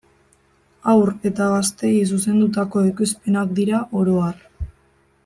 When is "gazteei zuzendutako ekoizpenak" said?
1.51-3.55